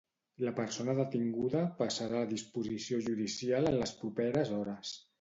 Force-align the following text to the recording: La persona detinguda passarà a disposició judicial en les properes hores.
La 0.45 0.53
persona 0.59 0.95
detinguda 0.99 1.61
passarà 1.83 2.23
a 2.23 2.31
disposició 2.33 3.01
judicial 3.11 3.73
en 3.75 3.81
les 3.85 3.97
properes 4.05 4.57
hores. 4.61 5.01